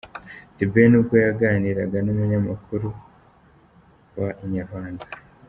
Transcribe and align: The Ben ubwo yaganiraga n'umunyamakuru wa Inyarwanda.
The 0.57 0.65
Ben 0.73 0.91
ubwo 0.99 1.15
yaganiraga 1.25 1.97
n'umunyamakuru 2.01 2.87
wa 4.19 4.29
Inyarwanda. 4.43 5.05